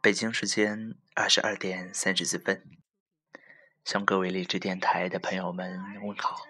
[0.00, 2.78] 北京时间二十二点三十四分，
[3.84, 6.46] 向各位励志电台的朋友们问好，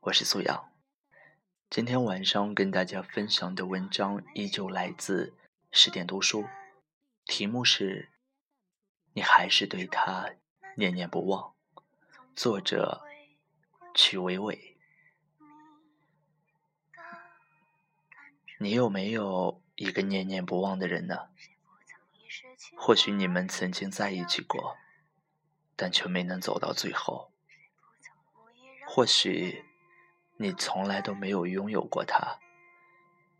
[0.00, 0.70] 我是苏阳。
[1.70, 5.32] 今天晚上跟大家分享的文章依旧来自
[5.72, 6.44] 十点读书，
[7.24, 8.10] 题目是
[9.14, 10.30] “你还是对他
[10.76, 11.54] 念念不忘”，
[12.36, 13.06] 作者
[13.94, 14.76] 曲伟伟。
[18.58, 21.28] 你有没有一个念念不忘的人呢？
[22.76, 24.76] 或许你们曾经在一起过，
[25.76, 27.32] 但却没能走到最后。
[28.86, 29.64] 或许
[30.36, 32.38] 你从来都没有拥有过他，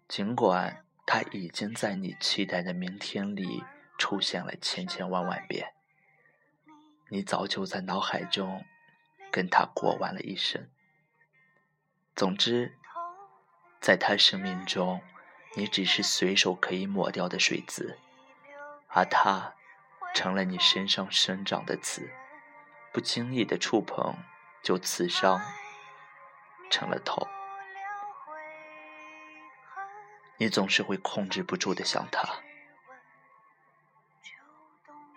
[0.08, 3.64] 尽管他已经在你期待的明天里
[3.98, 5.74] 出现了千千万万遍，
[7.10, 8.64] 你早就在脑海中
[9.30, 10.68] 跟他过完了一生。
[12.14, 12.76] 总之，
[13.80, 15.00] 在他生命中，
[15.56, 17.98] 你只是随手可以抹掉的水渍。
[18.88, 19.54] 而他
[20.14, 22.10] 成了你身上生长的刺，
[22.92, 24.16] 不经意的触碰
[24.64, 25.40] 就刺伤，
[26.70, 27.26] 成了痛。
[30.38, 32.26] 你总是会控制不住的想他，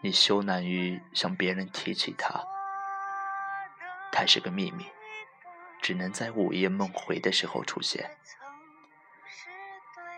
[0.02, 2.46] 你羞赧于向别人提起他，
[4.16, 4.86] 他是个秘密，
[5.82, 8.16] 只能在午夜梦回的时候出现。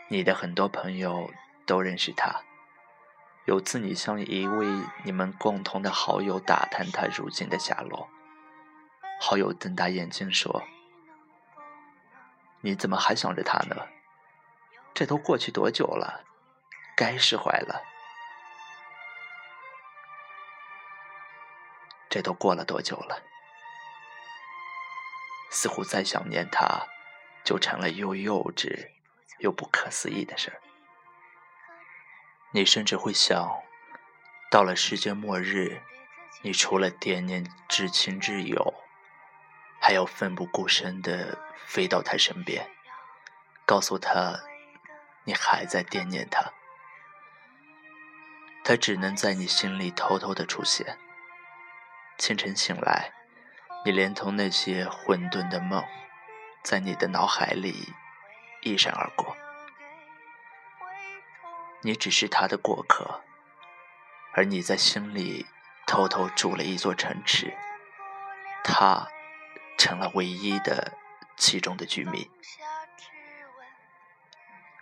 [0.10, 1.32] 你的很多朋友
[1.66, 2.42] 都认识他。
[3.46, 4.68] 有次，你向一位
[5.06, 8.10] 你们共同的好友打探他如今的下落，
[9.22, 10.64] 好友瞪大眼睛说
[12.60, 13.88] ：“你怎么还想着他呢？
[14.94, 16.26] 这都过去多久了？
[16.98, 17.82] 该释怀了。
[22.10, 23.22] 这都过了多久了？
[25.56, 26.86] 似乎再想念他，
[27.46, 28.90] 就成了又幼稚
[29.40, 30.60] 又不可思议的事儿。”
[32.52, 33.64] 你甚至会想，
[34.52, 35.82] 到了世界末日，
[36.42, 38.74] 你除了惦念至亲至友，
[39.80, 42.70] 还要奋不顾身的飞到他身边，
[43.66, 44.42] 告诉他
[45.24, 46.52] 你还在惦念他。
[48.66, 50.98] 他只能在你心里偷偷的出现。
[52.18, 53.12] 清晨醒来，
[53.86, 55.86] 你连同那些混沌的梦，
[56.64, 57.94] 在你的脑海里
[58.64, 59.38] 一闪而过。
[61.84, 63.22] 你只是他的过客，
[64.34, 65.46] 而你在心里
[65.86, 67.56] 偷偷筑了一座城池，
[68.64, 69.08] 他
[69.78, 70.94] 成了唯一的
[71.38, 72.28] 其中的居民。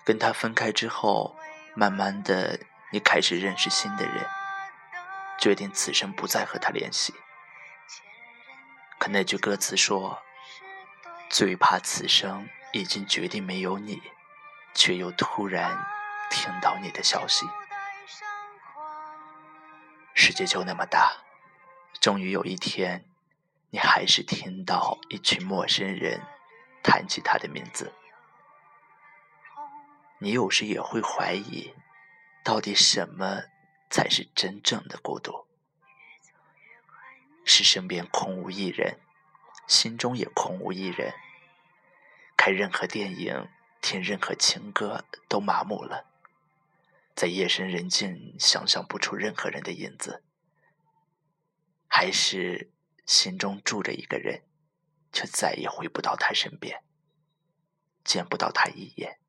[0.06, 1.35] 跟他分开之后，
[1.75, 2.58] 慢慢的，
[2.94, 4.25] 你开始认识新的人，
[5.38, 7.14] 决定此生不再和他联系。
[9.03, 10.18] 可那句歌词说
[11.30, 14.02] ：“最怕此生已经决定没有你，
[14.74, 15.86] 却又突然。”
[16.31, 17.46] 听到你的消息，
[20.14, 21.18] 世界就那么大，
[22.00, 23.03] 终于有一天，
[23.72, 26.22] 你还是听到一群陌生人
[26.81, 27.91] 谈起他的名字。
[30.20, 31.75] 你有时也会怀疑，
[32.41, 33.41] 到底什么
[33.90, 35.46] 才是真正的孤独？
[37.46, 39.00] 是身边空无一人，
[39.68, 41.14] 心中也空无一人，
[42.38, 43.50] 看任何电影，
[43.81, 46.06] 听任何情歌都麻木了。
[47.16, 50.24] 在夜深人静，想象不出任何人的影子，
[51.88, 52.72] 还是
[53.06, 54.44] 心中住着一个人，
[55.12, 56.82] 却再也回不到他身边，
[58.03, 59.20] 见不到他一眼。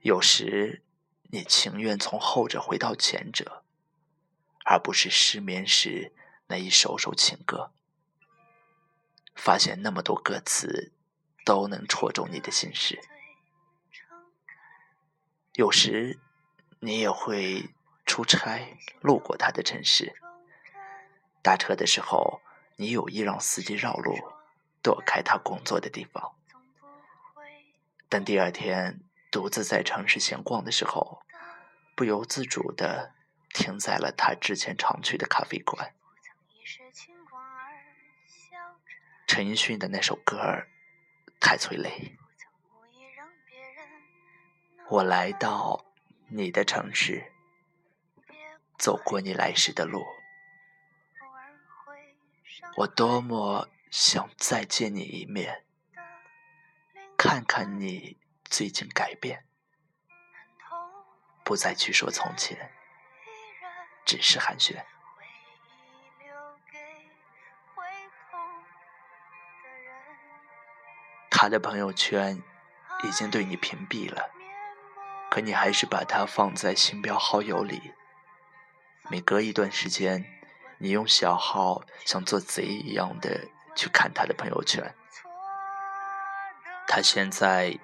[0.00, 0.82] 有时，
[1.30, 3.63] 你情愿从后者回到前者，
[4.64, 6.12] 而不是失眠时
[6.48, 7.70] 那一首首情歌，
[9.34, 10.92] 发现那么多歌词
[11.44, 12.98] 都能戳中你的心事。
[15.52, 16.18] 有时，
[16.80, 17.70] 你也会
[18.04, 20.14] 出差路过他的城市。
[21.42, 22.40] 搭车的时候，
[22.76, 24.16] 你有意让司机绕路，
[24.82, 26.34] 躲开他工作的地方。
[28.08, 29.00] 等第二天
[29.30, 31.22] 独自在城市闲逛的时候，
[31.94, 33.12] 不由自主的
[33.54, 35.94] 停在了他之前常去的咖啡馆。
[39.26, 40.66] 陈奕迅的那首歌
[41.40, 42.18] 太催泪。
[44.90, 45.86] 我来到
[46.28, 47.32] 你的城市，
[48.78, 50.04] 走过你来时的路，
[52.76, 55.64] 我多么想再见你一面，
[57.16, 59.46] 看看你最近改变，
[61.42, 62.70] 不再去说从前，
[64.04, 64.82] 只是寒暄。
[71.30, 72.40] 他的朋友圈
[73.02, 74.30] 已经对你屏蔽了，
[75.30, 77.92] 可你还是把他放在星标好友里。
[79.10, 80.24] 每隔一段时间，
[80.78, 84.94] 你用小号像做贼一样的去看他的朋友圈。
[86.86, 87.78] 他现在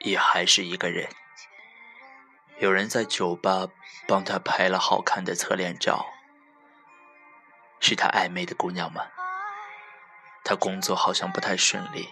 [0.00, 1.08] 也还是一个人，
[2.58, 3.68] 有人在酒吧
[4.06, 6.06] 帮他拍了好看的侧脸照，
[7.80, 9.06] 是他暧昧的姑娘吗？
[10.44, 12.08] 他工作好像不太顺利，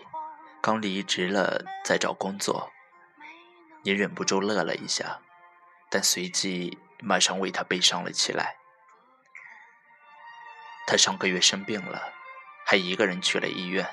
[0.60, 2.70] 刚离职了，在找工作。
[3.82, 5.20] 你忍不住乐了一下，
[5.90, 6.78] 但随即。
[7.00, 8.56] 马上为他悲伤了起来。
[10.86, 12.14] 他上个月生病了，
[12.64, 13.86] 还一个人去了医院。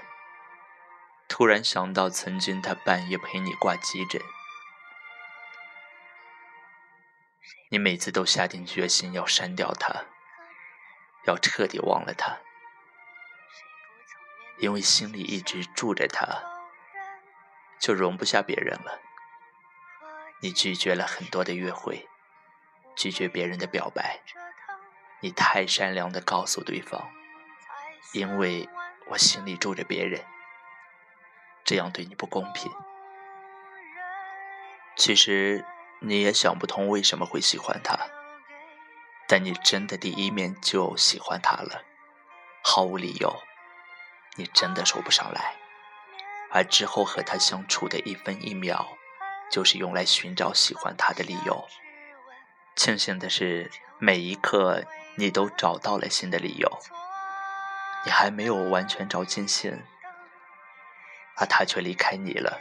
[1.27, 4.21] 突然想到曾经他半夜陪你挂急诊，
[7.73, 10.03] 你每次都下定决心要删掉他，
[11.25, 12.37] 要彻底忘了他，
[14.59, 16.43] 因为心里一直住着他，
[17.79, 18.99] 就容不下别人了。
[20.41, 22.07] 你拒绝了很多的约会。
[22.93, 24.19] 拒绝别人的表白，
[25.21, 27.09] 你太善良的告诉对方，
[28.11, 28.67] 因为
[29.07, 30.25] 我心里住着别人，
[31.63, 32.69] 这样对你不公平。
[34.97, 35.65] 其实
[36.03, 37.95] 你也想不通为什么会喜欢他，
[39.27, 41.83] 但你真的第一面就喜欢他了，
[42.63, 43.39] 毫无理由，
[44.35, 45.53] 你真的说不上来。
[46.49, 48.97] 而之后和他相处的一分一秒，
[49.51, 51.67] 就是用来寻找喜欢他的理由。
[52.75, 53.69] 庆幸的是，
[53.99, 54.83] 每一刻
[55.17, 56.79] 你都找到了新的理由。
[58.03, 59.83] 你还没有完全找尽兴，
[61.37, 62.59] 而他却离开你了。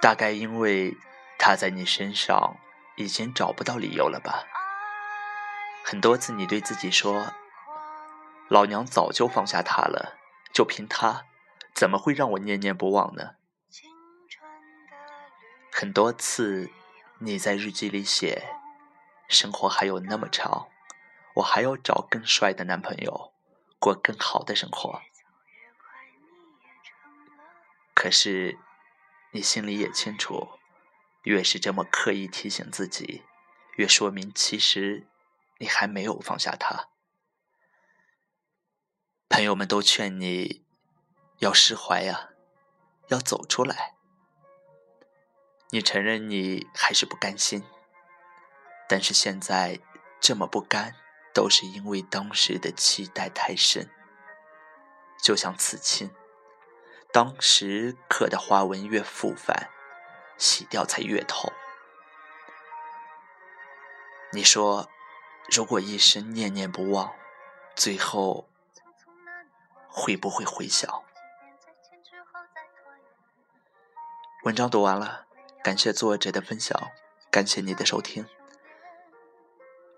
[0.00, 0.96] 大概因为
[1.38, 2.56] 他在你身上
[2.96, 4.46] 已经找不到理由了吧？
[5.84, 7.32] 很多次你对自己说
[8.48, 10.18] ：“老娘早就放下他了，
[10.52, 11.26] 就凭他，
[11.74, 13.36] 怎么会让我念念不忘呢？”
[15.72, 16.70] 很多次。
[17.20, 18.42] 你在日记里写
[19.30, 20.66] ：“生活还有那么长，
[21.36, 23.32] 我还要找更帅的男朋友，
[23.78, 25.00] 过更好的生活。”
[27.94, 28.58] 可是，
[29.30, 30.58] 你心里也清楚，
[31.24, 33.22] 越是这么刻意提醒自己，
[33.76, 35.06] 越说明其实
[35.58, 36.88] 你还没有放下他。
[39.28, 40.64] 朋友们都劝你
[41.38, 42.30] 要释怀呀，
[43.08, 43.94] 要走出来。
[45.70, 47.64] 你承认你还是不甘心，
[48.88, 49.80] 但是现在
[50.20, 50.94] 这么不甘，
[51.32, 53.90] 都是因为当时的期待太深。
[55.20, 56.14] 就像刺青，
[57.10, 59.70] 当时刻的花纹越复繁，
[60.36, 61.52] 洗掉才越痛。
[64.32, 64.88] 你说，
[65.54, 67.12] 如果一生念念不忘，
[67.76, 68.48] 最后
[69.88, 71.02] 会不会回想？
[74.42, 75.26] 文章读完了。
[75.62, 76.78] 感谢作者的分享，
[77.30, 78.26] 感谢你的收听。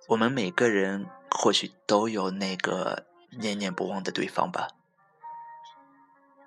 [0.07, 4.69] 我们每个人或许都有那个念念不忘的对方吧。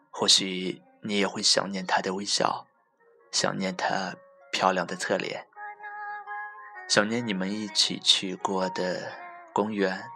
[0.10, 2.66] 或许你也会想念他的微笑，
[3.31, 4.16] 想念他
[4.52, 5.48] 漂亮的侧脸，
[6.88, 9.14] 想念你们一起去过的
[9.54, 10.10] 公园，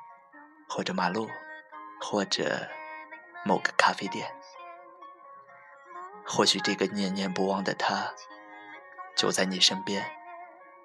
[0.68, 1.30] 或者马路，
[2.02, 2.68] 或者
[3.46, 4.34] 某个咖啡店。
[6.26, 8.14] 或许这个念念不忘的他。
[9.16, 10.12] 就在你身边，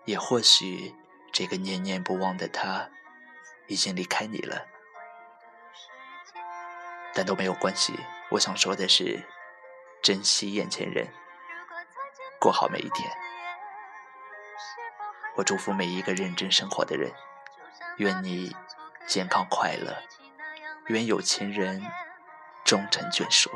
[0.05, 0.95] 也或许
[1.33, 2.91] 这个念念不忘的他
[3.69, 4.67] 已经离开你了，
[7.15, 7.99] 但都没有关系。
[8.33, 9.25] 我想说的是，
[10.03, 11.09] 珍惜眼前人，
[12.41, 13.11] 过好每一天。
[15.37, 17.13] 我祝福每一个认真生活的人，
[17.97, 18.55] 愿你
[19.07, 19.97] 健康快乐，
[20.87, 21.85] 愿有情人
[22.65, 23.51] 终成眷属。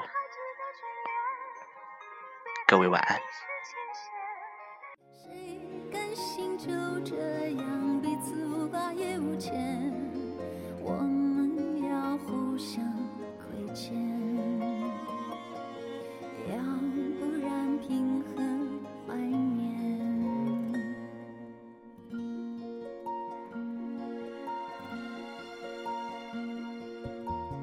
[2.67, 3.21] 各位晚安。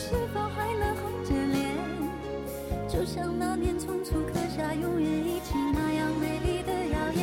[0.00, 1.74] 是否还能红着脸？
[2.88, 7.20] 就像那年匆促刻下永远一起那样美丽的谣言。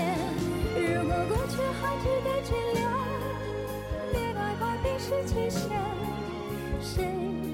[0.76, 2.86] 如果过去还值得眷恋，
[4.12, 5.62] 别太快冰释前嫌。
[6.82, 7.08] 谁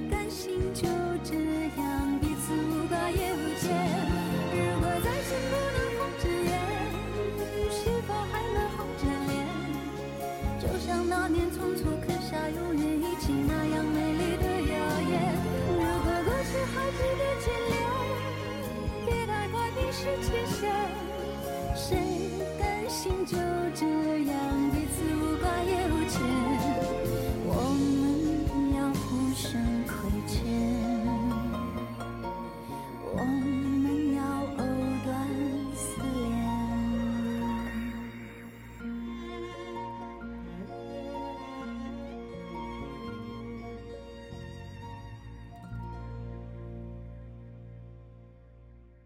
[0.09, 0.87] 甘心就
[1.23, 1.35] 这
[1.79, 3.69] 样彼此无挂也无牵？
[4.51, 5.80] 如果再见不能